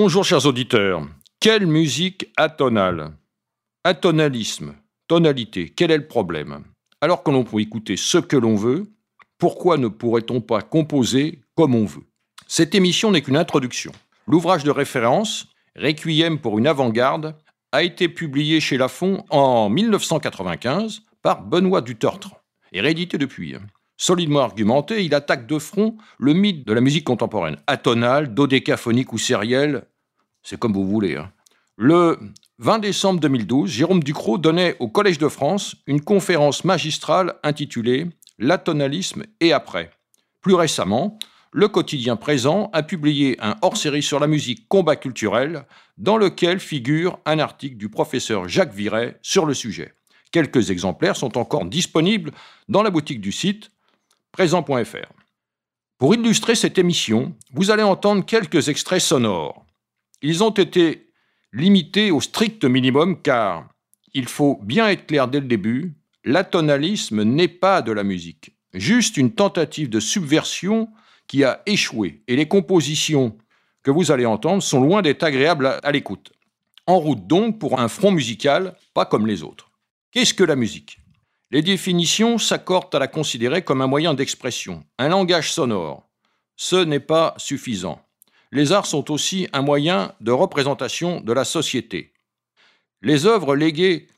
Bonjour 0.00 0.24
chers 0.24 0.46
auditeurs. 0.46 1.02
Quelle 1.40 1.66
musique 1.66 2.30
atonale? 2.36 3.16
Atonalisme, 3.82 4.76
tonalité, 5.08 5.72
quel 5.74 5.90
est 5.90 5.96
le 5.96 6.06
problème? 6.06 6.62
Alors 7.00 7.24
que 7.24 7.32
l'on 7.32 7.42
peut 7.42 7.58
écouter 7.58 7.96
ce 7.96 8.18
que 8.18 8.36
l'on 8.36 8.54
veut, 8.54 8.86
pourquoi 9.38 9.76
ne 9.76 9.88
pourrait-on 9.88 10.40
pas 10.40 10.62
composer 10.62 11.40
comme 11.56 11.74
on 11.74 11.84
veut? 11.84 12.04
Cette 12.46 12.76
émission 12.76 13.10
n'est 13.10 13.22
qu'une 13.22 13.36
introduction. 13.36 13.90
L'ouvrage 14.28 14.62
de 14.62 14.70
référence, 14.70 15.48
Requiem 15.74 16.38
pour 16.38 16.60
une 16.60 16.68
avant-garde, 16.68 17.34
a 17.72 17.82
été 17.82 18.08
publié 18.08 18.60
chez 18.60 18.76
Lafon 18.76 19.24
en 19.30 19.68
1995 19.68 21.02
par 21.22 21.42
Benoît 21.42 21.80
Dutertre 21.80 22.36
et 22.70 22.80
réédité 22.80 23.18
depuis. 23.18 23.56
Solidement 24.00 24.42
argumenté, 24.42 25.04
il 25.04 25.12
attaque 25.12 25.48
de 25.48 25.58
front 25.58 25.96
le 26.20 26.32
mythe 26.32 26.64
de 26.64 26.72
la 26.72 26.80
musique 26.80 27.02
contemporaine, 27.02 27.56
atonale, 27.66 28.32
dodécaphonique 28.32 29.12
ou 29.12 29.18
sérielle, 29.18 29.87
c'est 30.48 30.58
comme 30.58 30.72
vous 30.72 30.86
voulez. 30.86 31.16
Hein. 31.16 31.30
Le 31.76 32.18
20 32.58 32.78
décembre 32.78 33.20
2012, 33.20 33.70
Jérôme 33.70 34.02
Ducrot 34.02 34.38
donnait 34.38 34.76
au 34.78 34.88
Collège 34.88 35.18
de 35.18 35.28
France 35.28 35.76
une 35.86 36.00
conférence 36.00 36.64
magistrale 36.64 37.34
intitulée 37.42 38.06
L'atonalisme 38.38 39.24
et 39.40 39.52
après. 39.52 39.90
Plus 40.40 40.54
récemment, 40.54 41.18
le 41.52 41.68
quotidien 41.68 42.16
présent 42.16 42.70
a 42.72 42.82
publié 42.82 43.36
un 43.40 43.56
hors-série 43.62 44.02
sur 44.02 44.20
la 44.20 44.26
musique 44.26 44.68
combat 44.68 44.96
culturel 44.96 45.66
dans 45.98 46.16
lequel 46.16 46.60
figure 46.60 47.18
un 47.26 47.40
article 47.40 47.76
du 47.76 47.88
professeur 47.88 48.48
Jacques 48.48 48.74
Viret 48.74 49.18
sur 49.22 49.44
le 49.44 49.54
sujet. 49.54 49.94
Quelques 50.30 50.70
exemplaires 50.70 51.16
sont 51.16 51.36
encore 51.36 51.64
disponibles 51.64 52.30
dans 52.68 52.82
la 52.82 52.90
boutique 52.90 53.20
du 53.20 53.32
site 53.32 53.70
présent.fr. 54.32 55.12
Pour 55.98 56.14
illustrer 56.14 56.54
cette 56.54 56.78
émission, 56.78 57.34
vous 57.52 57.70
allez 57.70 57.82
entendre 57.82 58.24
quelques 58.24 58.68
extraits 58.68 59.02
sonores. 59.02 59.67
Ils 60.22 60.42
ont 60.42 60.50
été 60.50 61.12
limités 61.52 62.10
au 62.10 62.20
strict 62.20 62.64
minimum 62.64 63.22
car, 63.22 63.68
il 64.14 64.26
faut 64.26 64.58
bien 64.62 64.88
être 64.88 65.06
clair 65.06 65.28
dès 65.28 65.40
le 65.40 65.46
début, 65.46 65.94
l'atonalisme 66.24 67.22
n'est 67.22 67.48
pas 67.48 67.82
de 67.82 67.92
la 67.92 68.02
musique, 68.02 68.56
juste 68.74 69.16
une 69.16 69.32
tentative 69.32 69.88
de 69.88 70.00
subversion 70.00 70.88
qui 71.28 71.44
a 71.44 71.62
échoué 71.66 72.22
et 72.26 72.36
les 72.36 72.48
compositions 72.48 73.36
que 73.82 73.90
vous 73.90 74.10
allez 74.10 74.26
entendre 74.26 74.62
sont 74.62 74.80
loin 74.80 75.02
d'être 75.02 75.22
agréables 75.22 75.78
à, 75.82 75.92
l'écoute. 75.92 76.32
En 76.86 76.98
route 76.98 77.26
donc 77.26 77.58
pour 77.58 77.78
un 77.78 77.88
front 77.88 78.10
musical 78.10 78.74
pas 78.94 79.06
comme 79.06 79.26
les 79.26 79.42
autres. 79.42 79.70
Qu'est-ce 80.10 80.34
que 80.34 80.44
la 80.44 80.56
musique? 80.56 80.98
Les 81.50 81.62
définitions 81.62 82.38
s'accordent 82.38 82.94
à 82.94 82.98
la 82.98 83.08
considérer 83.08 83.62
comme 83.62 83.82
un 83.82 83.86
moyen 83.86 84.14
d'expression, 84.14 84.84
un 84.98 85.08
langage 85.08 85.52
sonore. 85.52 86.08
Ce 86.56 86.76
n'est 86.76 87.00
pas 87.00 87.34
suffisant 87.36 88.02
les 88.52 88.72
arts 88.72 88.86
sont 88.86 89.10
aussi 89.10 89.48
un 89.52 89.62
moyen 89.62 90.14
de 90.20 90.32
représentation 90.32 91.20
de 91.20 91.32
la 91.32 91.44
société. 91.44 92.14
Les 93.02 93.26
œuvres 93.26 93.54
léguées 93.54 94.08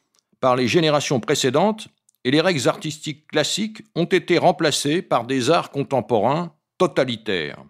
par 0.41 0.57
les 0.57 0.69
générations 0.69 1.21
précédentes 1.21 1.89
et 2.25 2.31
les 2.31 2.41
règles 2.41 2.69
artistiques 2.69 3.27
classiques 3.27 3.83
ont 3.95 4.05
été 4.05 4.39
remplacées 4.39 5.03
par 5.03 5.27
des 5.27 5.51
arts 5.51 5.71
contemporains 5.71 6.55
totalitaires. 6.79 7.63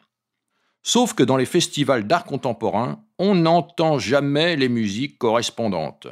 Sauf 0.83 1.15
que 1.15 1.23
dans 1.23 1.37
les 1.37 1.47
festivals 1.47 2.07
d'art 2.07 2.25
contemporain, 2.25 3.05
on 3.19 3.35
n'entend 3.35 3.99
jamais 3.99 4.57
les 4.57 4.69
musiques 4.69 5.19
correspondantes. 5.19 6.09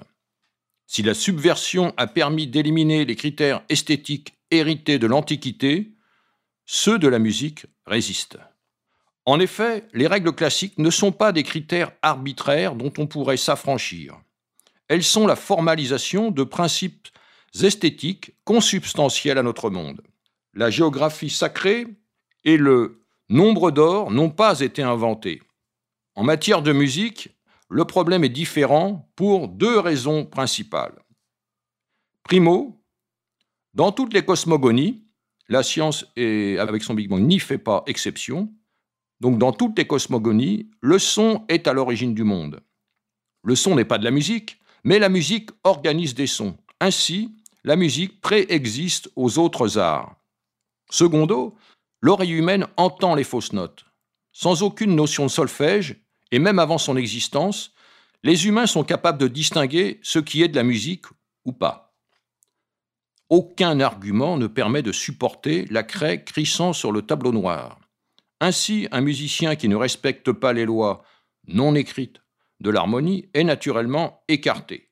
Si 0.87 1.03
la 1.03 1.15
subversion 1.15 1.95
a 1.97 2.07
permis 2.07 2.47
d'éliminer 2.47 3.05
les 3.05 3.17
critères 3.17 3.63
esthétiques 3.69 4.39
hérités 4.51 4.99
de 4.99 5.07
l'Antiquité, 5.07 5.95
ceux 6.65 6.99
de 6.99 7.09
la 7.09 7.19
musique 7.19 7.67
résistent. 7.87 8.39
En 9.29 9.41
effet, 9.41 9.87
les 9.93 10.07
règles 10.07 10.33
classiques 10.33 10.79
ne 10.79 10.89
sont 10.89 11.13
pas 11.13 11.33
des 11.33 11.43
critères 11.43 11.93
arbitraires 12.01 12.75
dont 12.75 12.91
on 12.97 13.07
pourrait 13.07 13.37
s'affranchir. 13.37 14.19
Elles 14.89 15.05
sont 15.05 15.27
la 15.27 15.37
formalisation 15.37 16.31
de 16.31 16.45
principes 16.45 17.09
esthétiques 17.61 18.33
consubstantiels 18.45 19.37
à 19.37 19.43
notre 19.43 19.69
monde. 19.69 20.01
La 20.55 20.71
géographie 20.71 21.29
sacrée 21.29 21.87
et 22.45 22.57
le 22.57 23.03
nombre 23.29 23.71
d'or 23.71 24.11
n'ont 24.11 24.31
pas 24.31 24.61
été 24.61 24.83
inventés. 24.83 25.43
En 26.15 26.25
matière 26.25 26.63
de 26.63 26.73
musique, 26.73 27.29
le 27.69 27.85
problème 27.85 28.25
est 28.25 28.31
différent 28.31 29.13
pour 29.15 29.49
deux 29.49 29.79
raisons 29.79 30.25
principales. 30.25 30.99
Primo, 32.23 32.83
dans 33.75 33.93
toutes 33.93 34.15
les 34.15 34.25
cosmogonies, 34.25 35.05
la 35.49 35.63
science, 35.63 36.07
avec 36.17 36.83
son 36.83 36.95
Big 36.95 37.11
Bang, 37.11 37.21
n'y 37.21 37.41
fait 37.41 37.59
pas 37.59 37.83
exception, 37.87 38.55
donc 39.21 39.39
dans 39.39 39.53
toutes 39.53 39.79
les 39.79 39.87
cosmogonies, 39.87 40.71
le 40.81 40.99
son 40.99 41.45
est 41.49 41.67
à 41.67 41.73
l'origine 41.73 42.15
du 42.15 42.25
monde. 42.25 42.61
Le 43.43 43.57
son 43.57 43.75
n'est 43.75 43.85
pas 43.85 43.99
de 43.99 44.05
la 44.05 44.11
musique, 44.11 44.61
mais 44.85 44.99
la 44.99 45.09
musique 45.09 45.51
organise 45.65 46.15
des 46.15 46.27
sons. 46.27 46.57
Ainsi, 46.81 47.35
la 47.65 47.77
musique 47.77 48.21
préexiste 48.21 49.11
aux 49.17 49.39
autres 49.39 49.79
arts. 49.79 50.17
Secondo, 50.91 51.57
l'oreille 52.01 52.33
humaine 52.33 52.67
entend 52.77 53.15
les 53.15 53.25
fausses 53.25 53.53
notes. 53.53 53.85
Sans 54.33 54.63
aucune 54.63 54.95
notion 54.95 55.27
de 55.27 55.31
solfège, 55.31 55.97
et 56.31 56.39
même 56.39 56.59
avant 56.59 56.79
son 56.79 56.97
existence, 56.97 57.73
les 58.23 58.47
humains 58.47 58.67
sont 58.67 58.85
capables 58.85 59.19
de 59.19 59.29
distinguer 59.29 59.99
ce 60.03 60.19
qui 60.19 60.43
est 60.43 60.49
de 60.49 60.57
la 60.57 60.63
musique 60.63 61.07
ou 61.45 61.53
pas. 61.53 61.97
Aucun 63.31 63.81
argument 63.81 64.37
ne 64.37 64.47
permet 64.47 64.83
de 64.83 64.93
supporter 64.93 65.67
la 65.71 65.83
craie 65.83 66.25
crissant 66.25 66.73
sur 66.73 66.93
le 66.93 67.03
tableau 67.03 67.33
noir. 67.33 67.79
Ainsi, 68.41 68.89
un 68.93 69.01
musicien 69.01 69.57
qui 69.57 69.69
ne 69.69 69.77
respecte 69.77 70.33
pas 70.33 70.53
les 70.53 70.65
lois 70.65 71.03
non 71.47 71.75
écrites 71.75 72.21
de 72.61 72.71
l'harmonie 72.71 73.29
est 73.35 73.45
naturellement 73.45 74.23
écarté. 74.29 74.89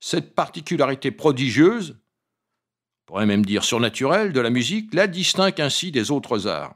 Cette 0.00 0.34
particularité 0.34 1.10
prodigieuse, 1.10 1.96
on 1.96 3.06
pourrait 3.06 3.26
même 3.26 3.44
dire 3.44 3.64
surnaturelle, 3.64 4.32
de 4.32 4.40
la 4.40 4.50
musique 4.50 4.92
la 4.94 5.06
distingue 5.06 5.60
ainsi 5.60 5.92
des 5.92 6.10
autres 6.10 6.46
arts. 6.48 6.74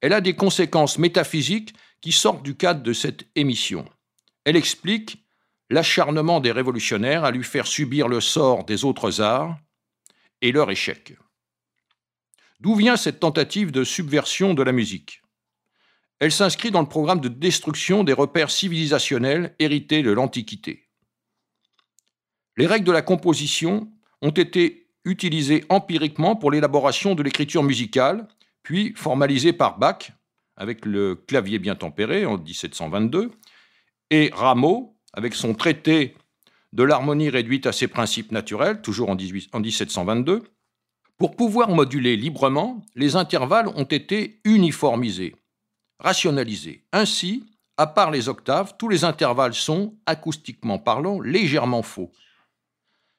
Elle 0.00 0.12
a 0.12 0.20
des 0.20 0.34
conséquences 0.34 0.98
métaphysiques 0.98 1.74
qui 2.00 2.12
sortent 2.12 2.42
du 2.42 2.56
cadre 2.56 2.82
de 2.82 2.92
cette 2.92 3.26
émission. 3.34 3.86
Elle 4.44 4.56
explique 4.56 5.24
l'acharnement 5.70 6.40
des 6.40 6.52
révolutionnaires 6.52 7.24
à 7.24 7.30
lui 7.30 7.44
faire 7.44 7.66
subir 7.66 8.08
le 8.08 8.20
sort 8.20 8.64
des 8.64 8.84
autres 8.84 9.20
arts 9.20 9.56
et 10.42 10.52
leur 10.52 10.70
échec. 10.70 11.16
D'où 12.60 12.74
vient 12.74 12.96
cette 12.96 13.20
tentative 13.20 13.70
de 13.70 13.84
subversion 13.84 14.54
de 14.54 14.62
la 14.62 14.72
musique? 14.72 15.22
Elle 16.20 16.32
s'inscrit 16.32 16.70
dans 16.70 16.80
le 16.80 16.88
programme 16.88 17.20
de 17.20 17.28
destruction 17.28 18.04
des 18.04 18.12
repères 18.12 18.50
civilisationnels 18.50 19.54
hérités 19.58 20.02
de 20.02 20.10
l'Antiquité. 20.10 20.88
Les 22.56 22.66
règles 22.66 22.86
de 22.86 22.92
la 22.92 23.02
composition 23.02 23.92
ont 24.22 24.30
été 24.30 24.88
utilisées 25.04 25.64
empiriquement 25.68 26.34
pour 26.34 26.50
l'élaboration 26.50 27.14
de 27.14 27.22
l'écriture 27.22 27.62
musicale, 27.62 28.26
puis 28.62 28.94
formalisées 28.96 29.52
par 29.52 29.78
Bach, 29.78 30.10
avec 30.56 30.86
le 30.86 31.14
clavier 31.14 31.58
bien 31.58 31.74
tempéré 31.74 32.24
en 32.24 32.38
1722, 32.38 33.30
et 34.10 34.30
Rameau, 34.32 34.96
avec 35.12 35.34
son 35.34 35.54
traité 35.54 36.16
de 36.72 36.82
l'harmonie 36.82 37.28
réduite 37.28 37.66
à 37.66 37.72
ses 37.72 37.88
principes 37.88 38.32
naturels, 38.32 38.80
toujours 38.80 39.10
en, 39.10 39.16
en 39.52 39.60
1722. 39.60 40.42
Pour 41.18 41.36
pouvoir 41.36 41.68
moduler 41.68 42.16
librement, 42.16 42.84
les 42.94 43.16
intervalles 43.16 43.68
ont 43.68 43.84
été 43.84 44.40
uniformisés 44.44 45.34
rationalisé. 45.98 46.84
Ainsi, 46.92 47.44
à 47.76 47.86
part 47.86 48.10
les 48.10 48.28
octaves, 48.28 48.74
tous 48.78 48.88
les 48.88 49.04
intervalles 49.04 49.54
sont, 49.54 49.94
acoustiquement 50.06 50.78
parlant, 50.78 51.20
légèrement 51.20 51.82
faux. 51.82 52.12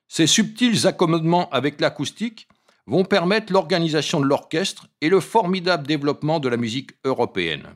Ces 0.07 0.27
subtils 0.27 0.87
accommodements 0.87 1.49
avec 1.49 1.81
l'acoustique 1.81 2.47
vont 2.85 3.03
permettre 3.03 3.51
l'organisation 3.51 4.19
de 4.19 4.25
l'orchestre 4.25 4.87
et 5.01 5.09
le 5.09 5.19
formidable 5.19 5.85
développement 5.85 6.39
de 6.39 6.47
la 6.47 6.57
musique 6.57 6.91
européenne. 7.03 7.67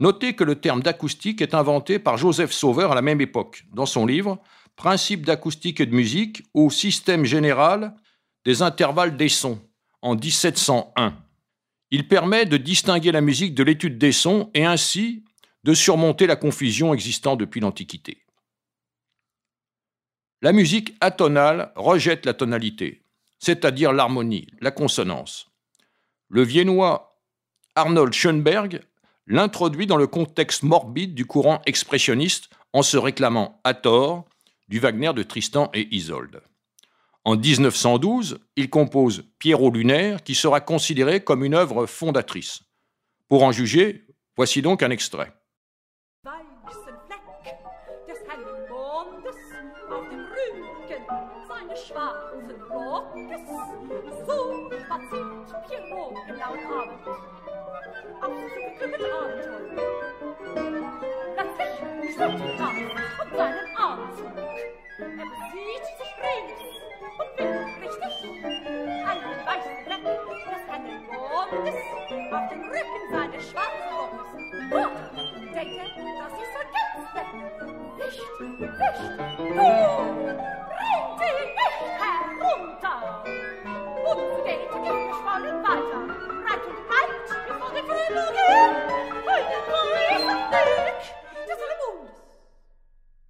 Notez 0.00 0.34
que 0.34 0.44
le 0.44 0.56
terme 0.56 0.82
d'acoustique 0.82 1.42
est 1.42 1.54
inventé 1.54 1.98
par 1.98 2.16
Joseph 2.16 2.52
Sauveur 2.52 2.92
à 2.92 2.94
la 2.94 3.02
même 3.02 3.20
époque, 3.20 3.64
dans 3.72 3.86
son 3.86 4.06
livre 4.06 4.38
Principes 4.76 5.26
d'acoustique 5.26 5.80
et 5.80 5.86
de 5.86 5.94
musique 5.94 6.44
ou 6.54 6.70
Système 6.70 7.24
général 7.24 7.94
des 8.44 8.62
intervalles 8.62 9.16
des 9.16 9.28
sons, 9.28 9.60
en 10.00 10.16
1701. 10.16 11.14
Il 11.94 12.08
permet 12.08 12.46
de 12.46 12.56
distinguer 12.56 13.12
la 13.12 13.20
musique 13.20 13.54
de 13.54 13.62
l'étude 13.62 13.98
des 13.98 14.12
sons 14.12 14.50
et 14.54 14.64
ainsi 14.64 15.24
de 15.62 15.74
surmonter 15.74 16.26
la 16.26 16.36
confusion 16.36 16.94
existant 16.94 17.36
depuis 17.36 17.60
l'Antiquité. 17.60 18.24
La 20.40 20.52
musique 20.52 20.94
atonale 21.02 21.70
rejette 21.76 22.24
la 22.24 22.32
tonalité, 22.32 23.02
c'est-à-dire 23.38 23.92
l'harmonie, 23.92 24.46
la 24.62 24.70
consonance. 24.70 25.50
Le 26.30 26.42
viennois 26.42 27.20
Arnold 27.74 28.14
Schoenberg 28.14 28.80
l'introduit 29.26 29.86
dans 29.86 29.98
le 29.98 30.06
contexte 30.06 30.62
morbide 30.62 31.14
du 31.14 31.26
courant 31.26 31.60
expressionniste 31.66 32.48
en 32.72 32.82
se 32.82 32.96
réclamant 32.96 33.60
à 33.64 33.74
tort 33.74 34.24
du 34.68 34.78
Wagner 34.78 35.12
de 35.12 35.22
Tristan 35.22 35.70
et 35.74 35.94
Isolde. 35.94 36.42
En 37.24 37.36
1912, 37.36 38.40
il 38.56 38.68
compose 38.68 39.24
Pierrot 39.38 39.70
lunaire, 39.70 40.24
qui 40.24 40.34
sera 40.34 40.60
considéré 40.60 41.22
comme 41.22 41.44
une 41.44 41.54
œuvre 41.54 41.86
fondatrice. 41.86 42.62
Pour 43.28 43.44
en 43.44 43.52
juger, 43.52 44.06
voici 44.36 44.60
donc 44.60 44.82
un 44.82 44.90
extrait. 44.90 45.32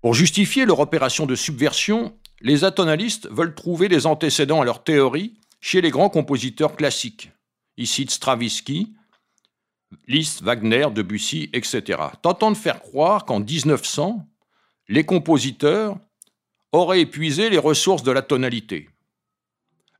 Pour 0.02 0.14
justifier 0.14 0.66
leur 0.66 0.80
opération 0.80 1.26
de 1.26 1.34
subversion, 1.34 2.14
les 2.42 2.64
atonalistes 2.64 3.28
veulent 3.30 3.54
trouver 3.54 3.88
des 3.88 4.06
antécédents 4.06 4.60
à 4.60 4.64
leur 4.64 4.82
théorie 4.82 5.34
chez 5.60 5.80
les 5.80 5.90
grands 5.90 6.10
compositeurs 6.10 6.76
classiques. 6.76 7.30
Ici 7.76 8.06
Stravinsky, 8.08 8.92
Liszt, 10.08 10.42
Wagner, 10.42 10.88
Debussy, 10.92 11.50
etc. 11.52 12.00
Tentant 12.20 12.50
de 12.50 12.56
faire 12.56 12.80
croire 12.80 13.24
qu'en 13.24 13.40
1900, 13.40 14.26
les 14.88 15.04
compositeurs 15.04 15.96
auraient 16.72 17.00
épuisé 17.00 17.48
les 17.48 17.58
ressources 17.58 18.02
de 18.02 18.10
la 18.10 18.22
tonalité. 18.22 18.88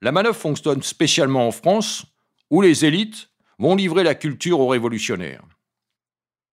La 0.00 0.11
manœuvre 0.11 0.37
fonctionne 0.37 0.83
spécialement 0.83 1.47
en 1.47 1.53
France, 1.53 2.05
où 2.50 2.61
les 2.61 2.85
élites 2.85 3.31
vont 3.59 3.77
livrer 3.77 4.03
la 4.03 4.17
culture 4.17 4.59
aux 4.59 4.69
révolutionnaires. 4.69 5.44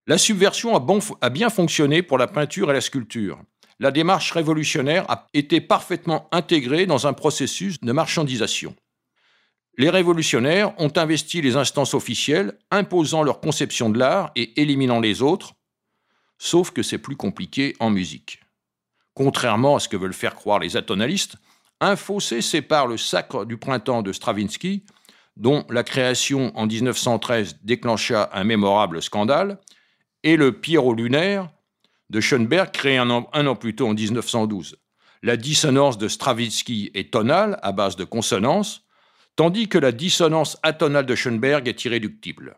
La 0.06 0.18
subversion 0.18 0.76
a 1.22 1.30
bien 1.30 1.50
fonctionné 1.50 2.04
pour 2.04 2.18
la 2.18 2.28
peinture 2.28 2.70
et 2.70 2.74
la 2.74 2.82
sculpture. 2.82 3.42
La 3.80 3.92
démarche 3.92 4.34
révolutionnaire 4.34 5.10
a 5.10 5.30
été 5.34 5.62
parfaitement 5.62 6.28
intégrée 6.32 6.86
dans 6.86 7.08
un 7.08 7.14
processus 7.14 7.80
de 7.80 7.92
marchandisation. 7.94 8.76
Les 9.78 9.90
révolutionnaires 9.90 10.74
ont 10.82 10.92
investi 10.98 11.42
les 11.42 11.56
instances 11.56 11.94
officielles, 11.94 12.58
imposant 12.72 13.24
leur 13.24 13.40
conception 13.40 13.90
de 13.90 13.98
l'art 13.98 14.32
et 14.36 14.60
éliminant 14.62 15.00
les 15.00 15.22
autres, 15.22 15.54
sauf 16.38 16.72
que 16.72 16.84
c'est 16.84 16.98
plus 16.98 17.16
compliqué 17.16 17.78
en 17.80 17.90
musique. 17.90 18.42
Contrairement 19.14 19.78
à 19.78 19.80
ce 19.80 19.88
que 19.88 19.96
veulent 19.96 20.14
faire 20.14 20.36
croire 20.36 20.60
les 20.60 20.76
atonalistes, 20.76 21.38
un 21.80 21.96
fossé 21.96 22.42
sépare 22.42 22.88
le 22.88 22.98
sacre 22.98 23.46
du 23.46 23.56
printemps 23.56 24.02
de 24.02 24.12
Stravinsky, 24.12 24.84
dont 25.38 25.66
la 25.70 25.84
création 25.84 26.52
en 26.58 26.68
1913 26.68 27.60
déclencha 27.64 28.30
un 28.34 28.44
mémorable 28.44 29.02
scandale, 29.02 29.58
et 30.24 30.36
le 30.36 30.52
Pierrot 30.52 30.94
lunaire 30.94 31.50
de 32.10 32.22
Schoenberg, 32.22 32.72
créé 32.72 32.98
un 32.98 33.10
an, 33.10 33.56
plus 33.56 33.76
tôt 33.76 33.88
en 33.88 33.94
1912. 33.94 34.78
La 35.22 35.38
dissonance 35.38 35.98
de 35.98 36.08
Stravinsky 36.08 36.92
est 36.94 37.12
tonale, 37.12 37.60
à 37.62 37.72
base 37.72 37.96
de 37.96 38.04
consonance, 38.04 38.86
tandis 39.36 39.68
que 39.68 39.78
la 39.78 39.92
dissonance 39.92 40.58
atonale 40.64 41.06
de 41.06 41.16
Schoenberg 41.16 41.68
est 41.68 41.86
irréductible. 41.86 42.58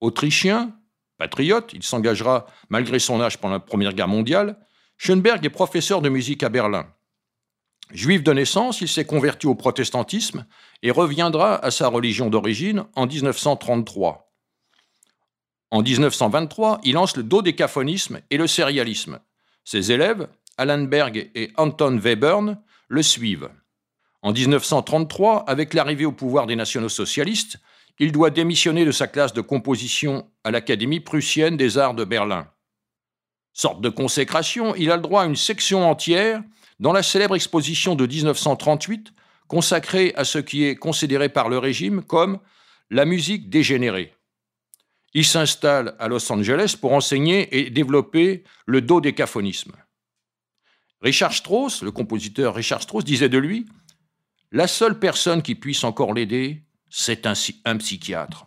Autrichien, 0.00 0.74
patriote, 1.18 1.72
il 1.74 1.82
s'engagera 1.82 2.46
malgré 2.68 2.98
son 2.98 3.20
âge 3.20 3.38
pendant 3.38 3.54
la 3.54 3.60
Première 3.60 3.92
Guerre 3.92 4.08
mondiale, 4.08 4.58
Schoenberg 4.96 5.44
est 5.44 5.50
professeur 5.50 6.02
de 6.02 6.08
musique 6.08 6.42
à 6.42 6.48
Berlin. 6.48 6.86
Juif 7.92 8.22
de 8.22 8.32
naissance, 8.32 8.80
il 8.80 8.88
s'est 8.88 9.04
converti 9.04 9.46
au 9.46 9.54
protestantisme 9.54 10.46
et 10.82 10.90
reviendra 10.90 11.62
à 11.64 11.70
sa 11.70 11.88
religion 11.88 12.30
d'origine 12.30 12.84
en 12.94 13.06
1933. 13.06 14.23
En 15.74 15.82
1923, 15.82 16.82
il 16.84 16.92
lance 16.92 17.16
le 17.16 17.24
dodécaphonisme 17.24 18.20
et 18.30 18.36
le 18.36 18.46
sérialisme. 18.46 19.18
Ses 19.64 19.90
élèves, 19.90 20.28
Alan 20.56 20.84
Berg 20.84 21.32
et 21.34 21.50
Anton 21.56 21.98
Webern, 21.98 22.60
le 22.86 23.02
suivent. 23.02 23.50
En 24.22 24.32
1933, 24.32 25.42
avec 25.48 25.74
l'arrivée 25.74 26.04
au 26.04 26.12
pouvoir 26.12 26.46
des 26.46 26.54
nationaux 26.54 26.88
socialistes, 26.88 27.56
il 27.98 28.12
doit 28.12 28.30
démissionner 28.30 28.84
de 28.84 28.92
sa 28.92 29.08
classe 29.08 29.32
de 29.32 29.40
composition 29.40 30.30
à 30.44 30.52
l'Académie 30.52 31.00
prussienne 31.00 31.56
des 31.56 31.76
arts 31.76 31.94
de 31.94 32.04
Berlin. 32.04 32.46
Sorte 33.52 33.80
de 33.80 33.88
consécration, 33.88 34.76
il 34.76 34.92
a 34.92 34.96
le 34.96 35.02
droit 35.02 35.22
à 35.22 35.26
une 35.26 35.34
section 35.34 35.90
entière 35.90 36.40
dans 36.78 36.92
la 36.92 37.02
célèbre 37.02 37.34
exposition 37.34 37.96
de 37.96 38.06
1938 38.06 39.12
consacrée 39.48 40.12
à 40.14 40.22
ce 40.22 40.38
qui 40.38 40.66
est 40.66 40.76
considéré 40.76 41.28
par 41.30 41.48
le 41.48 41.58
régime 41.58 42.04
comme 42.04 42.38
la 42.90 43.04
musique 43.04 43.50
dégénérée. 43.50 44.13
Il 45.14 45.24
s'installe 45.24 45.94
à 46.00 46.08
Los 46.08 46.30
Angeles 46.32 46.76
pour 46.80 46.92
enseigner 46.92 47.56
et 47.56 47.70
développer 47.70 48.42
le 48.66 48.80
dodécaphonisme. 48.80 49.72
Richard 51.00 51.32
Strauss, 51.32 51.82
le 51.82 51.92
compositeur 51.92 52.54
Richard 52.54 52.82
Strauss, 52.82 53.04
disait 53.04 53.28
de 53.28 53.38
lui 53.38 53.66
La 54.50 54.66
seule 54.66 54.98
personne 54.98 55.42
qui 55.42 55.54
puisse 55.54 55.84
encore 55.84 56.14
l'aider, 56.14 56.64
c'est 56.90 57.26
un, 57.26 57.76
psychiatre. 57.78 58.46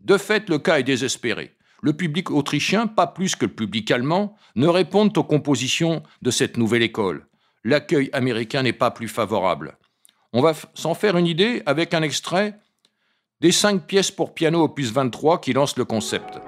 De 0.00 0.18
fait, 0.18 0.48
le 0.48 0.58
cas 0.58 0.78
est 0.78 0.84
désespéré. 0.84 1.56
Le 1.80 1.92
public 1.92 2.30
autrichien, 2.30 2.86
pas 2.86 3.08
plus 3.08 3.34
que 3.34 3.46
le 3.46 3.52
public 3.52 3.90
allemand, 3.90 4.36
ne 4.54 4.68
répondent 4.68 5.16
aux 5.18 5.24
compositions 5.24 6.02
de 6.22 6.30
cette 6.30 6.56
nouvelle 6.56 6.82
école. 6.82 7.26
L'accueil 7.64 8.08
américain 8.12 8.62
n'est 8.62 8.72
pas 8.72 8.92
plus 8.92 9.08
favorable. 9.08 9.78
On 10.32 10.42
va 10.42 10.54
s'en 10.74 10.94
faire 10.94 11.16
une 11.16 11.26
idée 11.26 11.62
avec 11.66 11.92
un 11.94 12.02
extrait 12.02 12.58
des 13.42 13.50
cinq 13.50 13.82
pièces 13.82 14.12
pour 14.12 14.32
piano 14.32 14.62
opus 14.62 14.92
23 14.92 15.40
qui 15.40 15.52
lancent 15.52 15.76
le 15.76 15.84
concept. 15.84 16.38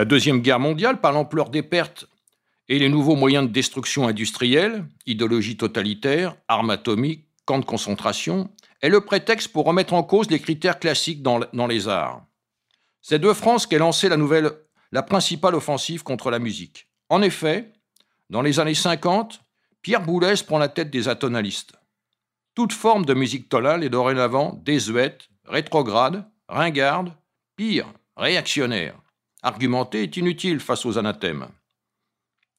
La 0.00 0.06
Deuxième 0.06 0.40
Guerre 0.40 0.60
mondiale, 0.60 0.98
par 0.98 1.12
l'ampleur 1.12 1.50
des 1.50 1.62
pertes 1.62 2.06
et 2.70 2.78
les 2.78 2.88
nouveaux 2.88 3.16
moyens 3.16 3.46
de 3.46 3.52
destruction 3.52 4.08
industrielle, 4.08 4.86
idéologie 5.04 5.58
totalitaire, 5.58 6.36
armes 6.48 6.70
atomiques, 6.70 7.26
camps 7.44 7.58
de 7.58 7.66
concentration, 7.66 8.50
est 8.80 8.88
le 8.88 9.02
prétexte 9.02 9.48
pour 9.48 9.66
remettre 9.66 9.92
en 9.92 10.02
cause 10.02 10.30
les 10.30 10.40
critères 10.40 10.78
classiques 10.78 11.22
dans, 11.22 11.66
les 11.66 11.86
arts. 11.86 12.24
C'est 13.02 13.18
de 13.18 13.30
France 13.34 13.66
qu'est 13.66 13.76
lancée 13.76 14.08
la 14.08 14.16
nouvelle, 14.16 14.50
la 14.90 15.02
principale 15.02 15.54
offensive 15.54 16.02
contre 16.02 16.30
la 16.30 16.38
musique. 16.38 16.88
En 17.10 17.20
effet, 17.20 17.70
dans 18.30 18.40
les 18.40 18.58
années 18.58 18.72
50, 18.72 19.42
Pierre 19.82 20.00
Boulez 20.00 20.42
prend 20.46 20.56
la 20.56 20.70
tête 20.70 20.90
des 20.90 21.08
atonalistes. 21.08 21.74
Toute 22.54 22.72
forme 22.72 23.04
de 23.04 23.12
musique 23.12 23.50
tonale 23.50 23.84
est 23.84 23.90
dorénavant 23.90 24.58
désuète, 24.64 25.28
rétrograde, 25.44 26.24
ringarde, 26.48 27.12
pire, 27.54 27.92
réactionnaire. 28.16 28.94
Argumenter 29.42 30.02
est 30.02 30.16
inutile 30.16 30.60
face 30.60 30.84
aux 30.84 30.98
anathèmes. 30.98 31.48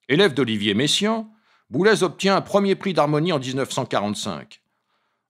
Élève 0.09 0.33
d'Olivier 0.33 0.73
Messiaen, 0.73 1.29
Boulez 1.69 2.03
obtient 2.03 2.35
un 2.35 2.41
premier 2.41 2.75
prix 2.75 2.93
d'harmonie 2.93 3.31
en 3.31 3.39
1945. 3.39 4.61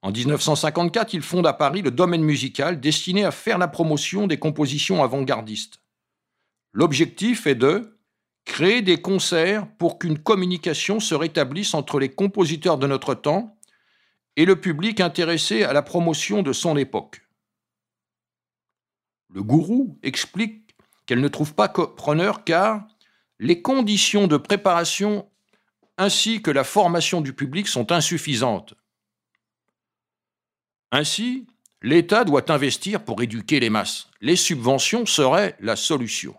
En 0.02 0.12
1954, 0.12 1.14
il 1.14 1.22
fonde 1.22 1.46
à 1.46 1.54
Paris 1.54 1.84
le 1.84 1.92
domaine 1.92 2.24
musical 2.24 2.80
destiné 2.80 3.24
à 3.24 3.32
faire 3.32 3.60
la 3.60 3.68
promotion 3.68 4.26
des 4.26 4.40
compositions 4.40 5.04
avant-gardistes. 5.04 5.82
L'objectif 6.74 7.46
est 7.46 7.56
de 7.56 8.00
créer 8.46 8.82
des 8.82 9.00
concerts 9.00 9.68
pour 9.78 10.00
qu'une 10.00 10.18
communication 10.18 11.00
se 11.00 11.14
rétablisse 11.14 11.76
entre 11.76 12.00
les 12.00 12.10
compositeurs 12.10 12.80
de 12.80 12.88
notre 12.88 13.14
temps 13.14 13.56
et 14.36 14.46
le 14.46 14.60
public 14.60 15.00
intéressé 15.00 15.64
à 15.64 15.74
la 15.74 15.84
promotion 15.84 16.42
de 16.42 16.54
son 16.54 16.78
époque. 16.78 17.22
Le 19.30 19.44
gourou 19.44 20.00
explique 20.02 20.61
qu'elle 21.12 21.20
ne 21.20 21.28
trouve 21.28 21.56
pas 21.56 21.68
preneur 21.68 22.46
car 22.46 22.88
les 23.38 23.62
conditions 23.62 24.28
de 24.28 24.38
préparation 24.38 25.30
ainsi 25.98 26.42
que 26.42 26.52
la 26.52 26.64
formation 26.64 27.20
du 27.20 27.34
public 27.34 27.68
sont 27.68 27.92
insuffisantes. 27.92 28.76
Ainsi, 30.94 31.48
l'État 31.82 32.24
doit 32.24 32.50
investir 32.50 33.04
pour 33.04 33.22
éduquer 33.22 33.60
les 33.60 33.70
masses. 33.70 34.08
Les 34.22 34.38
subventions 34.38 35.06
seraient 35.06 35.58
la 35.60 35.76
solution. 35.76 36.34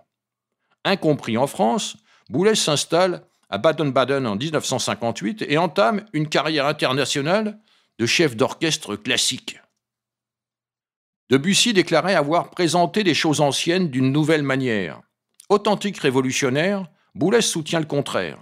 Incompris 0.87 1.37
en 1.37 1.47
France, 1.47 1.99
Boulez 2.31 2.55
s'installe 2.55 3.27
à 3.51 3.59
Baden-Baden 3.59 4.27
en 4.27 4.37
1958 4.37 5.45
et 5.51 5.59
entame 5.59 6.07
une 6.15 6.31
carrière 6.31 6.65
internationale 6.65 7.59
de 7.99 8.07
chef 8.07 8.37
d'orchestre 8.37 8.97
classique. 8.97 9.61
Debussy 11.33 11.73
déclarait 11.73 12.15
avoir 12.15 12.51
présenté 12.51 13.05
des 13.05 13.15
choses 13.15 13.41
anciennes 13.41 13.89
d'une 13.89 14.13
nouvelle 14.13 14.43
manière. 14.43 15.01
Authentique 15.49 15.97
révolutionnaire, 15.97 16.85
Boulez 17.15 17.41
soutient 17.41 17.81
le 17.81 17.87
contraire. 17.87 18.37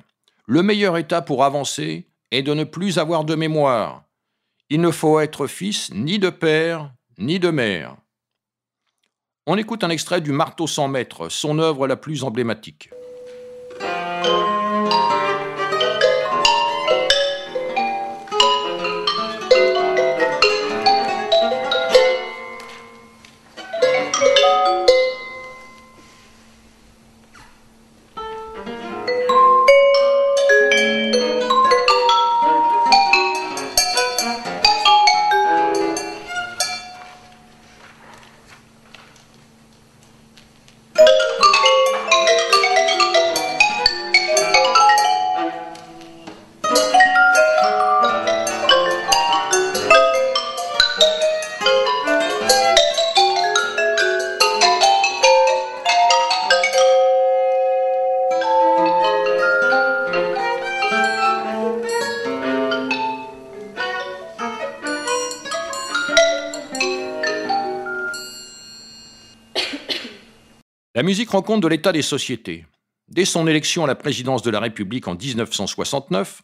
Le 0.47 0.65
meilleur 0.65 0.97
état 0.97 1.23
pour 1.23 1.45
avancer 1.45 2.09
est 2.33 2.43
de 2.43 2.53
ne 2.53 2.65
plus 2.65 2.99
avoir 2.99 3.25
de 3.25 3.37
mémoire. 3.37 4.03
Il 4.71 4.81
ne 4.81 4.91
faut 4.91 5.21
être 5.21 5.47
fils 5.47 5.93
ni 5.95 6.19
de 6.19 6.31
père 6.31 6.93
ni 7.17 7.39
de 7.39 7.51
mère. 7.51 7.95
On 9.47 9.57
écoute 9.57 9.85
un 9.85 9.91
extrait 9.91 10.21
du 10.21 10.33
Marteau 10.33 10.67
sans 10.67 10.89
maître, 10.89 11.29
son 11.29 11.61
œuvre 11.61 11.87
la 11.87 11.95
plus 11.95 12.25
emblématique. 12.25 12.91
La 70.97 71.05
musique 71.05 71.31
rend 71.31 71.43
compte 71.43 71.63
de 71.63 71.69
l'état 71.69 71.93
des 71.93 72.03
sociétés. 72.03 72.67
Dès 73.07 73.25
son 73.25 73.47
élection 73.47 73.85
à 73.85 73.87
la 73.87 73.95
présidence 73.95 74.43
de 74.43 74.51
la 74.51 74.59
République 74.59 75.07
en 75.07 75.15
1969, 75.15 76.43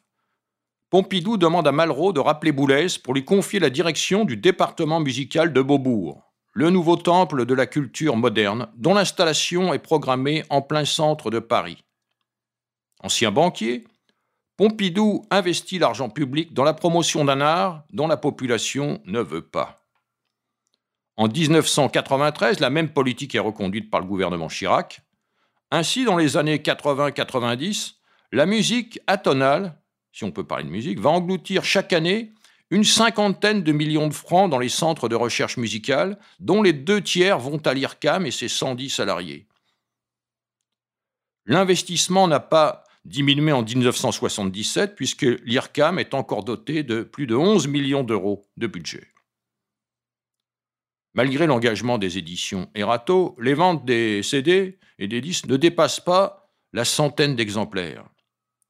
Pompidou 0.88 1.36
demande 1.36 1.66
à 1.66 1.72
Malraux 1.72 2.12
de 2.12 2.20
rappeler 2.20 2.52
Boulez 2.52 2.86
pour 3.02 3.14
lui 3.14 3.24
confier 3.24 3.58
la 3.58 3.70
direction 3.70 4.24
du 4.24 4.36
département 4.36 5.00
musical 5.00 5.52
de 5.52 5.60
Beaubourg, 5.60 6.22
le 6.52 6.70
nouveau 6.70 6.94
temple 6.94 7.44
de 7.44 7.54
la 7.54 7.66
culture 7.66 8.14
moderne, 8.14 8.68
dont 8.76 8.94
l'installation 8.94 9.74
est 9.74 9.80
programmée 9.80 10.44
en 10.48 10.62
plein 10.62 10.84
centre 10.84 11.32
de 11.32 11.40
Paris. 11.40 11.82
Ancien 13.02 13.32
banquier, 13.32 13.84
Pompidou 14.56 15.26
investit 15.32 15.80
l'argent 15.80 16.08
public 16.08 16.54
dans 16.54 16.64
la 16.64 16.72
promotion 16.72 17.24
d'un 17.24 17.40
art 17.40 17.82
dont 17.90 18.06
la 18.06 18.16
population 18.16 19.02
ne 19.06 19.20
veut 19.20 19.44
pas. 19.44 19.85
En 21.16 21.28
1993, 21.28 22.60
la 22.60 22.70
même 22.70 22.90
politique 22.90 23.34
est 23.34 23.40
reconduite 23.40 23.90
par 23.90 24.00
le 24.00 24.06
gouvernement 24.06 24.48
Chirac. 24.48 25.00
Ainsi, 25.70 26.04
dans 26.04 26.16
les 26.16 26.36
années 26.36 26.58
80-90, 26.58 27.94
la 28.32 28.46
musique 28.46 29.00
atonale, 29.06 29.80
si 30.12 30.24
on 30.24 30.30
peut 30.30 30.44
parler 30.44 30.64
de 30.64 30.70
musique, 30.70 31.00
va 31.00 31.10
engloutir 31.10 31.64
chaque 31.64 31.92
année 31.92 32.32
une 32.70 32.84
cinquantaine 32.84 33.62
de 33.62 33.72
millions 33.72 34.08
de 34.08 34.14
francs 34.14 34.50
dans 34.50 34.58
les 34.58 34.68
centres 34.68 35.08
de 35.08 35.14
recherche 35.14 35.56
musicale, 35.56 36.18
dont 36.40 36.62
les 36.62 36.72
deux 36.72 37.00
tiers 37.00 37.38
vont 37.38 37.58
à 37.64 37.72
l'IRCAM 37.72 38.26
et 38.26 38.30
ses 38.30 38.48
110 38.48 38.90
salariés. 38.90 39.46
L'investissement 41.46 42.26
n'a 42.26 42.40
pas 42.40 42.84
diminué 43.04 43.52
en 43.52 43.62
1977, 43.62 44.96
puisque 44.96 45.22
l'IRCAM 45.22 45.98
est 45.98 46.12
encore 46.12 46.44
doté 46.44 46.82
de 46.82 47.02
plus 47.02 47.26
de 47.26 47.36
11 47.36 47.68
millions 47.68 48.02
d'euros 48.02 48.44
de 48.56 48.66
budget. 48.66 49.06
Malgré 51.16 51.46
l'engagement 51.46 51.96
des 51.96 52.18
éditions 52.18 52.70
Erato, 52.74 53.34
les 53.40 53.54
ventes 53.54 53.86
des 53.86 54.22
CD 54.22 54.78
et 54.98 55.08
des 55.08 55.22
disques 55.22 55.46
ne 55.46 55.56
dépassent 55.56 55.98
pas 55.98 56.52
la 56.74 56.84
centaine 56.84 57.34
d'exemplaires. 57.34 58.04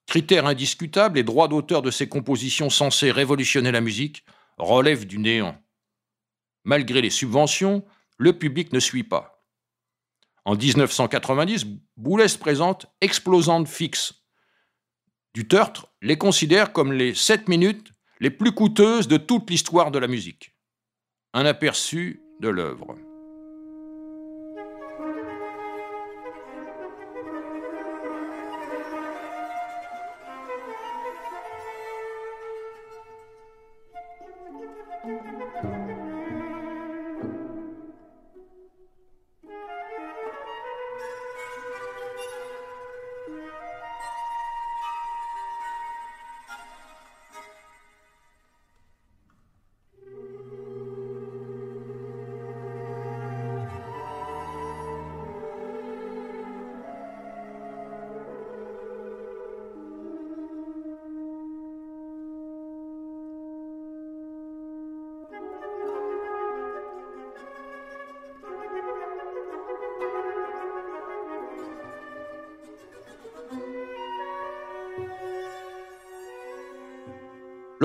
Critère 0.06 0.46
indiscutable, 0.46 1.16
les 1.16 1.24
droits 1.24 1.48
d'auteur 1.48 1.82
de 1.82 1.90
ces 1.90 2.08
compositions 2.08 2.70
censées 2.70 3.10
révolutionner 3.10 3.72
la 3.72 3.80
musique 3.80 4.24
relèvent 4.58 5.08
du 5.08 5.18
néant. 5.18 5.60
Malgré 6.62 7.02
les 7.02 7.10
subventions, 7.10 7.84
le 8.16 8.38
public 8.38 8.72
ne 8.72 8.78
suit 8.78 9.02
pas. 9.02 9.44
En 10.44 10.54
1990, 10.54 11.66
Boulez 11.96 12.38
présente 12.38 12.86
Explosante 13.00 13.66
Fixe. 13.66 14.22
Du 15.34 15.48
Tertre 15.48 15.88
les 16.00 16.16
considère 16.16 16.72
comme 16.72 16.92
les 16.92 17.12
sept 17.12 17.48
minutes 17.48 17.90
les 18.20 18.30
plus 18.30 18.52
coûteuses 18.52 19.08
de 19.08 19.16
toute 19.16 19.50
l'histoire 19.50 19.90
de 19.90 19.98
la 19.98 20.06
musique. 20.06 20.54
Un 21.34 21.44
aperçu 21.44 22.22
de 22.40 22.48
l'œuvre. 22.48 22.96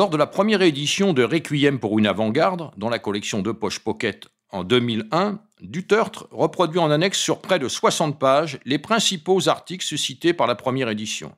Lors 0.02 0.10
de 0.10 0.18
la 0.18 0.26
première 0.26 0.64
édition 0.64 1.14
de 1.14 1.22
Requiem 1.22 1.80
pour 1.80 2.00
une 2.00 2.08
avant-garde, 2.08 2.72
dans 2.76 2.90
la 2.90 2.98
collection 2.98 3.44
de 3.44 3.52
poche 3.52 3.82
Pocket 3.82 4.30
en 4.50 4.64
2001, 4.64 5.40
Duterte 5.62 6.24
reproduit 6.32 6.80
en 6.80 6.90
annexe 6.90 7.20
sur 7.20 7.40
près 7.40 7.60
de 7.60 7.68
60 7.68 8.18
pages 8.18 8.58
les 8.66 8.80
principaux 8.80 9.48
articles 9.48 9.86
suscités 9.86 10.34
par 10.34 10.48
la 10.48 10.56
première 10.56 10.90
édition. 10.90 11.36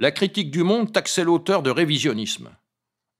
La 0.00 0.10
critique 0.10 0.50
du 0.50 0.64
Monde 0.64 0.92
taxait 0.92 1.22
l'auteur 1.22 1.62
de 1.62 1.70
révisionnisme. 1.70 2.50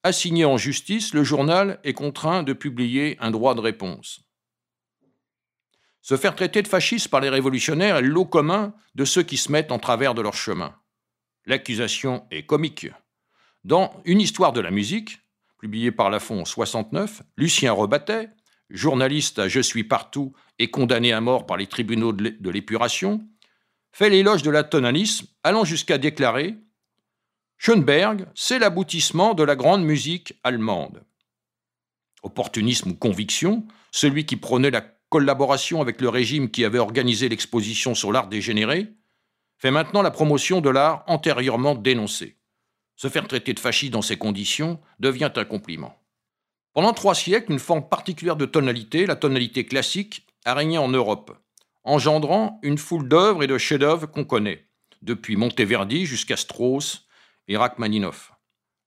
Assigné 0.02 0.44
en 0.44 0.56
justice, 0.56 1.14
le 1.14 1.22
journal 1.22 1.78
est 1.84 1.94
contraint 1.94 2.42
de 2.42 2.54
publier 2.54 3.16
un 3.20 3.30
droit 3.30 3.54
de 3.54 3.60
réponse. 3.60 4.22
Se 6.02 6.16
faire 6.16 6.34
traiter 6.34 6.62
de 6.62 6.66
fasciste 6.66 7.06
par 7.06 7.20
les 7.20 7.30
révolutionnaires 7.30 7.98
est 7.98 8.02
le 8.02 8.24
commun 8.24 8.74
de 8.96 9.04
ceux 9.04 9.22
qui 9.22 9.36
se 9.36 9.52
mettent 9.52 9.70
en 9.70 9.78
travers 9.78 10.12
de 10.12 10.22
leur 10.22 10.34
chemin. 10.34 10.74
L'accusation 11.46 12.26
est 12.32 12.46
comique. 12.46 12.88
Dans 13.64 14.02
Une 14.04 14.20
histoire 14.20 14.52
de 14.52 14.60
la 14.60 14.70
musique, 14.70 15.20
publié 15.58 15.90
par 15.90 16.10
Lafont 16.10 16.42
en 16.42 16.44
69, 16.44 17.22
Lucien 17.38 17.72
Rebattet, 17.72 18.28
journaliste 18.68 19.38
à 19.38 19.48
Je 19.48 19.60
suis 19.60 19.84
partout 19.84 20.34
et 20.58 20.70
condamné 20.70 21.12
à 21.12 21.22
mort 21.22 21.46
par 21.46 21.56
les 21.56 21.66
tribunaux 21.66 22.12
de 22.12 22.50
l'épuration, 22.50 23.26
fait 23.90 24.10
l'éloge 24.10 24.42
de 24.42 24.50
l'atonalisme, 24.50 25.28
allant 25.42 25.64
jusqu'à 25.64 25.96
déclarer 25.96 26.56
Schoenberg, 27.56 28.26
c'est 28.34 28.58
l'aboutissement 28.58 29.32
de 29.32 29.42
la 29.42 29.56
grande 29.56 29.82
musique 29.82 30.38
allemande. 30.44 31.02
Opportunisme 32.22 32.90
ou 32.90 32.94
conviction, 32.94 33.66
celui 33.92 34.26
qui 34.26 34.36
prônait 34.36 34.72
la 34.72 34.82
collaboration 35.08 35.80
avec 35.80 36.02
le 36.02 36.10
régime 36.10 36.50
qui 36.50 36.66
avait 36.66 36.78
organisé 36.78 37.30
l'exposition 37.30 37.94
sur 37.94 38.12
l'art 38.12 38.28
dégénéré, 38.28 38.92
fait 39.56 39.70
maintenant 39.70 40.02
la 40.02 40.10
promotion 40.10 40.60
de 40.60 40.68
l'art 40.68 41.02
antérieurement 41.06 41.74
dénoncé. 41.74 42.36
Se 42.96 43.08
faire 43.08 43.26
traiter 43.26 43.54
de 43.54 43.60
fasciste 43.60 43.92
dans 43.92 44.02
ces 44.02 44.16
conditions 44.16 44.80
devient 45.00 45.32
un 45.34 45.44
compliment. 45.44 45.98
Pendant 46.72 46.92
trois 46.92 47.14
siècles, 47.14 47.52
une 47.52 47.58
forme 47.58 47.88
particulière 47.88 48.36
de 48.36 48.46
tonalité, 48.46 49.06
la 49.06 49.16
tonalité 49.16 49.64
classique, 49.64 50.26
a 50.44 50.54
régné 50.54 50.78
en 50.78 50.88
Europe, 50.88 51.36
engendrant 51.84 52.58
une 52.62 52.78
foule 52.78 53.08
d'œuvres 53.08 53.42
et 53.42 53.46
de 53.46 53.58
chefs-d'œuvre 53.58 54.06
qu'on 54.06 54.24
connaît, 54.24 54.68
depuis 55.02 55.36
Monteverdi 55.36 56.06
jusqu'à 56.06 56.36
Strauss 56.36 57.06
et 57.48 57.56
Rachmaninoff. 57.56 58.32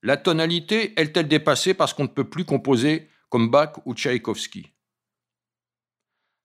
La 0.03 0.17
tonalité 0.17 0.99
est-elle 0.99 1.27
dépassée 1.27 1.73
parce 1.73 1.93
qu'on 1.93 2.03
ne 2.03 2.07
peut 2.07 2.29
plus 2.29 2.45
composer 2.45 3.09
comme 3.29 3.49
Bach 3.49 3.73
ou 3.85 3.93
Tchaïkovski? 3.93 4.73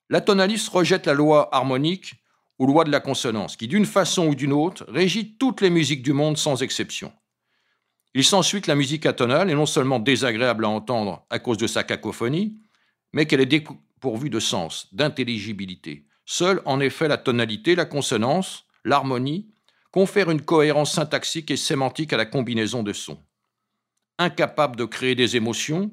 La 0.09 0.21
tonaliste 0.21 0.69
rejette 0.69 1.07
la 1.07 1.15
loi 1.15 1.49
harmonique 1.55 2.15
ou 2.59 2.67
loi 2.67 2.85
de 2.85 2.91
la 2.91 3.01
consonance, 3.01 3.57
qui 3.57 3.69
d'une 3.69 3.87
façon 3.87 4.29
ou 4.29 4.35
d'une 4.35 4.53
autre 4.53 4.85
régit 4.89 5.37
toutes 5.37 5.61
les 5.61 5.71
musiques 5.71 6.03
du 6.03 6.13
monde 6.13 6.37
sans 6.37 6.63
exception. 6.63 7.13
Il 8.15 8.25
s'ensuit 8.25 8.61
que 8.61 8.71
la 8.71 8.75
musique 8.75 9.07
atonale 9.07 9.51
est 9.51 9.55
non 9.55 9.67
seulement 9.67 9.99
désagréable 9.99 10.65
à 10.65 10.69
entendre 10.69 11.25
à 11.31 11.39
cause 11.39 11.57
de 11.57 11.67
sa 11.67 11.83
cacophonie, 11.83 12.59
mais 13.13 13.27
qu'elle 13.27 13.41
est 13.41 13.47
dépourvue 13.47 14.31
de 14.31 14.41
sens, 14.41 14.89
d'intelligibilité. 14.93 16.07
Seule, 16.27 16.61
en 16.67 16.81
effet, 16.81 17.09
la 17.09 17.17
tonalité, 17.17 17.75
la 17.75 17.85
consonance, 17.85 18.67
l'harmonie 18.85 19.49
confèrent 19.91 20.31
une 20.31 20.43
cohérence 20.43 20.93
syntaxique 20.93 21.51
et 21.51 21.57
sémantique 21.57 22.13
à 22.13 22.17
la 22.17 22.27
combinaison 22.27 22.83
de 22.83 22.93
sons. 22.93 23.23
Incapables 24.19 24.77
de 24.77 24.85
créer 24.85 25.15
des 25.15 25.37
émotions, 25.37 25.91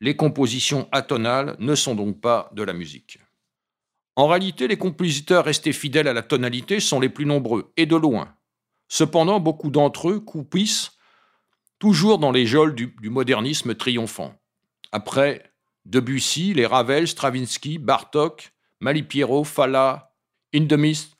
les 0.00 0.16
compositions 0.16 0.88
atonales 0.92 1.56
ne 1.58 1.74
sont 1.74 1.94
donc 1.94 2.20
pas 2.20 2.50
de 2.54 2.62
la 2.62 2.72
musique. 2.72 3.18
En 4.16 4.26
réalité, 4.26 4.66
les 4.68 4.78
compositeurs 4.78 5.44
restés 5.44 5.72
fidèles 5.72 6.08
à 6.08 6.12
la 6.12 6.22
tonalité 6.22 6.80
sont 6.80 7.00
les 7.00 7.08
plus 7.08 7.26
nombreux, 7.26 7.72
et 7.76 7.86
de 7.86 7.96
loin. 7.96 8.34
Cependant, 8.88 9.40
beaucoup 9.40 9.70
d'entre 9.70 10.10
eux 10.10 10.20
coupissent 10.20 10.92
toujours 11.80 12.18
dans 12.18 12.30
les 12.30 12.46
geôles 12.46 12.76
du, 12.76 12.94
modernisme 13.02 13.74
triomphant. 13.74 14.34
Après 14.92 15.50
Debussy, 15.86 16.54
les 16.54 16.66
Ravel, 16.66 17.08
Stravinsky, 17.08 17.78
Bartok, 17.78 18.52
Malipiero, 18.78 19.42
Falla, 19.42 20.14
Indemist, 20.54 21.16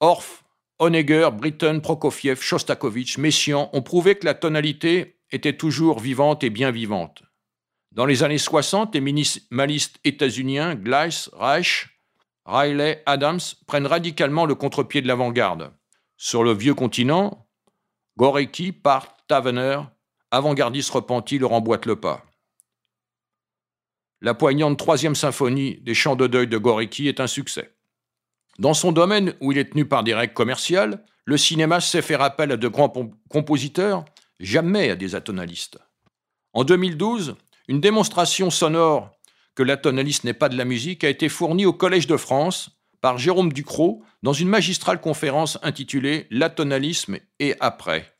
Orff, 0.00 0.44
Honegger, 0.78 1.30
Britten, 1.32 1.82
Prokofiev, 1.82 2.40
Shostakovich, 2.40 3.18
Messiaen 3.18 3.68
ont 3.72 3.82
prouvé 3.82 4.14
que 4.14 4.24
la 4.24 4.34
tonalité 4.34 5.18
était 5.30 5.56
toujours 5.56 5.98
vivante 5.98 6.44
et 6.44 6.50
bien 6.50 6.70
vivante. 6.70 7.22
Dans 7.90 8.06
les 8.06 8.22
années 8.22 8.38
60, 8.38 8.94
les 8.94 9.00
minimalistes 9.00 9.98
états-uniens 10.04 10.76
Gleiss, 10.76 11.30
Reich, 11.32 11.88
Riley, 12.44 13.02
Adams 13.06 13.40
prennent 13.66 13.86
radicalement 13.86 14.46
le 14.46 14.54
contre-pied 14.54 15.02
de 15.02 15.08
l'avant-garde. 15.08 15.72
Sur 16.16 16.44
le 16.44 16.52
vieux 16.52 16.74
continent, 16.74 17.48
Gorecki, 18.18 18.70
Part, 18.70 19.16
Tavener, 19.26 19.80
avant-gardiste 20.30 20.90
repenti 20.90 21.38
leur 21.38 21.52
emboîte 21.52 21.86
le 21.86 21.96
pas. 21.96 22.24
La 24.22 24.34
poignante 24.34 24.78
troisième 24.78 25.14
symphonie 25.14 25.76
des 25.82 25.94
chants 25.94 26.16
de 26.16 26.26
deuil 26.26 26.48
de 26.48 26.58
Gorecki 26.58 27.08
est 27.08 27.20
un 27.20 27.26
succès. 27.26 27.74
Dans 28.58 28.74
son 28.74 28.92
domaine 28.92 29.34
où 29.40 29.52
il 29.52 29.58
est 29.58 29.72
tenu 29.72 29.86
par 29.86 30.02
des 30.04 30.14
règles 30.14 30.32
commerciales, 30.32 31.04
le 31.26 31.36
cinéma 31.36 31.80
sait 31.80 32.02
faire 32.02 32.22
appel 32.22 32.52
à 32.52 32.56
de 32.56 32.68
grands 32.68 32.92
compositeurs, 33.28 34.04
jamais 34.40 34.90
à 34.90 34.96
des 34.96 35.14
atonalistes. 35.14 35.78
En 36.54 36.64
2012, 36.64 37.36
une 37.68 37.80
démonstration 37.80 38.50
sonore 38.50 39.10
que 39.54 39.62
l'atonaliste 39.62 40.24
n'est 40.24 40.32
pas 40.32 40.48
de 40.48 40.56
la 40.56 40.64
musique 40.64 41.04
a 41.04 41.08
été 41.08 41.28
fournie 41.28 41.66
au 41.66 41.72
Collège 41.72 42.06
de 42.06 42.16
France 42.16 42.70
par 43.00 43.18
Jérôme 43.18 43.52
Ducrot 43.52 44.02
dans 44.22 44.32
une 44.32 44.48
magistrale 44.48 45.00
conférence 45.00 45.58
intitulée 45.62 46.26
L'atonalisme 46.30 47.18
et 47.38 47.54
après. 47.60 48.15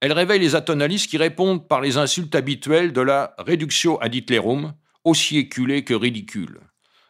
Elle 0.00 0.12
réveille 0.12 0.40
les 0.40 0.54
atonalistes 0.54 1.10
qui 1.10 1.18
répondent 1.18 1.68
par 1.68 1.82
les 1.82 1.98
insultes 1.98 2.34
habituelles 2.34 2.92
de 2.92 3.02
la 3.02 3.34
reductio 3.38 3.98
ad 4.00 4.14
Hitlerum, 4.14 4.72
aussi 5.04 5.36
éculée 5.36 5.84
que 5.84 5.94
ridicule. 5.94 6.60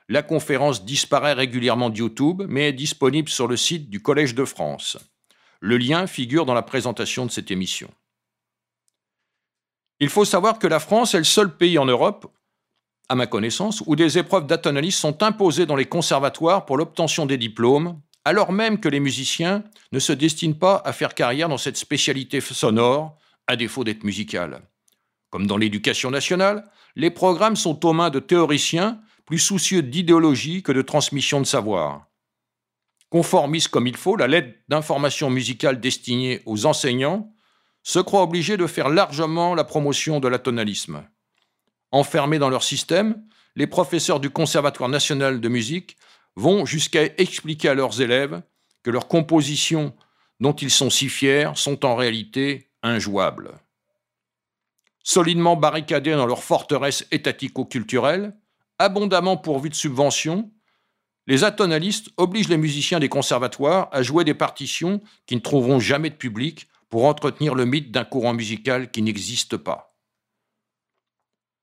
La 0.08 0.22
conférence 0.22 0.84
disparaît 0.84 1.34
régulièrement 1.34 1.88
de 1.88 1.98
YouTube, 1.98 2.42
mais 2.48 2.68
est 2.68 2.72
disponible 2.72 3.28
sur 3.28 3.46
le 3.46 3.56
site 3.56 3.90
du 3.90 4.02
Collège 4.02 4.34
de 4.34 4.44
France. 4.44 4.98
Le 5.60 5.78
lien 5.78 6.08
figure 6.08 6.46
dans 6.46 6.54
la 6.54 6.62
présentation 6.62 7.26
de 7.26 7.30
cette 7.30 7.52
émission. 7.52 7.90
Il 10.00 10.08
faut 10.08 10.24
savoir 10.24 10.58
que 10.58 10.66
la 10.66 10.80
France 10.80 11.14
est 11.14 11.18
le 11.18 11.24
seul 11.24 11.56
pays 11.56 11.78
en 11.78 11.84
Europe, 11.84 12.26
à 13.08 13.14
ma 13.14 13.26
connaissance, 13.26 13.84
où 13.86 13.94
des 13.94 14.18
épreuves 14.18 14.46
d'atonalisme 14.46 14.98
sont 14.98 15.22
imposées 15.22 15.66
dans 15.66 15.76
les 15.76 15.84
conservatoires 15.84 16.64
pour 16.64 16.76
l'obtention 16.76 17.26
des 17.26 17.38
diplômes, 17.38 18.00
alors 18.24 18.52
même 18.52 18.80
que 18.80 18.88
les 18.88 19.00
musiciens 19.00 19.64
ne 19.92 19.98
se 19.98 20.12
destinent 20.12 20.58
pas 20.58 20.82
à 20.84 20.92
faire 20.92 21.14
carrière 21.14 21.48
dans 21.48 21.58
cette 21.58 21.76
spécialité 21.76 22.40
sonore, 22.40 23.16
à 23.46 23.56
défaut 23.56 23.84
d'être 23.84 24.04
musicale. 24.04 24.62
Comme 25.30 25.46
dans 25.46 25.56
l'éducation 25.56 26.10
nationale, 26.10 26.64
les 26.96 27.10
programmes 27.10 27.56
sont 27.56 27.86
aux 27.86 27.92
mains 27.92 28.10
de 28.10 28.20
théoriciens 28.20 29.00
plus 29.24 29.38
soucieux 29.38 29.82
d'idéologie 29.82 30.62
que 30.62 30.72
de 30.72 30.82
transmission 30.82 31.40
de 31.40 31.46
savoir. 31.46 32.06
Conformistes 33.10 33.68
comme 33.68 33.86
il 33.86 33.96
faut, 33.96 34.16
la 34.16 34.28
lettre 34.28 34.58
d'information 34.68 35.30
musicale 35.30 35.80
destinée 35.80 36.42
aux 36.46 36.66
enseignants 36.66 37.32
se 37.82 37.98
croit 37.98 38.22
obligée 38.22 38.56
de 38.56 38.66
faire 38.66 38.88
largement 38.88 39.54
la 39.54 39.64
promotion 39.64 40.20
de 40.20 40.28
l'atonalisme. 40.28 41.04
Enfermés 41.92 42.38
dans 42.38 42.50
leur 42.50 42.62
système, 42.62 43.22
les 43.56 43.66
professeurs 43.66 44.20
du 44.20 44.30
Conservatoire 44.30 44.88
national 44.88 45.40
de 45.40 45.48
musique 45.48 45.96
vont 46.36 46.64
jusqu'à 46.64 47.04
expliquer 47.18 47.68
à 47.70 47.74
leurs 47.74 48.00
élèves 48.00 48.42
que 48.82 48.90
leurs 48.90 49.08
compositions 49.08 49.94
dont 50.40 50.54
ils 50.54 50.70
sont 50.70 50.90
si 50.90 51.08
fiers 51.08 51.50
sont 51.54 51.84
en 51.84 51.94
réalité 51.94 52.70
injouables. 52.82 53.52
Solidement 55.02 55.56
barricadés 55.56 56.12
dans 56.12 56.26
leur 56.26 56.42
forteresse 56.42 57.06
étatico-culturelle, 57.10 58.36
abondamment 58.78 59.36
pourvus 59.36 59.70
de 59.70 59.74
subventions, 59.74 60.50
les 61.26 61.44
atonalistes 61.44 62.08
obligent 62.16 62.48
les 62.48 62.56
musiciens 62.56 62.98
des 62.98 63.08
conservatoires 63.08 63.88
à 63.92 64.02
jouer 64.02 64.24
des 64.24 64.34
partitions 64.34 65.00
qui 65.26 65.36
ne 65.36 65.40
trouveront 65.40 65.78
jamais 65.78 66.10
de 66.10 66.14
public 66.14 66.68
pour 66.88 67.04
entretenir 67.04 67.54
le 67.54 67.66
mythe 67.66 67.92
d'un 67.92 68.04
courant 68.04 68.32
musical 68.32 68.90
qui 68.90 69.02
n'existe 69.02 69.56
pas. 69.56 69.96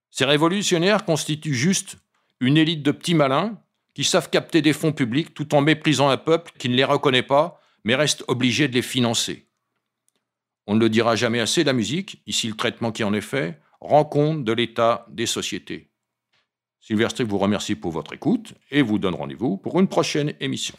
Ces 0.10 0.26
révolutionnaires 0.26 1.06
constituent 1.06 1.54
juste 1.54 1.98
une 2.40 2.58
élite 2.58 2.82
de 2.82 2.92
petits 2.92 3.14
malins 3.14 3.62
qui 3.98 4.04
savent 4.04 4.30
capter 4.30 4.62
des 4.62 4.74
fonds 4.74 4.92
publics 4.92 5.34
tout 5.34 5.56
en 5.56 5.62
méprisant 5.62 6.10
un 6.10 6.18
peuple 6.18 6.52
qui 6.60 6.70
ne 6.70 6.76
les 6.76 6.84
reconnaît 6.84 7.24
pas, 7.24 7.60
mais 7.84 7.96
reste 7.96 8.24
obligé 8.28 8.68
de 8.68 8.76
les 8.76 8.84
financer. 8.84 9.48
On 10.68 10.76
ne 10.76 10.80
le 10.80 10.88
dira 10.88 11.16
jamais 11.16 11.40
assez, 11.40 11.64
la 11.64 11.74
musique, 11.74 12.22
ici 12.28 12.48
le 12.48 12.54
traitement 12.54 12.92
qui 12.92 13.04
en 13.04 13.12
est 13.12 13.22
fait, 13.22 13.60
rend 13.82 14.06
compte 14.06 14.44
de 14.44 14.54
l'état 14.54 15.08
des 15.10 15.26
sociétés. 15.26 15.90
Sylvestre 16.80 17.24
vous 17.24 17.40
remercie 17.40 17.74
pour 17.74 17.92
votre 17.92 18.14
écoute 18.14 18.54
et 18.70 18.84
vous 18.84 19.00
donne 19.00 19.16
rendez-vous 19.16 19.58
pour 19.58 19.80
une 19.80 19.88
prochaine 19.88 20.36
émission. 20.42 20.76